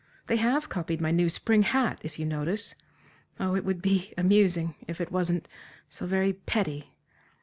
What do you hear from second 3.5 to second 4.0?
it would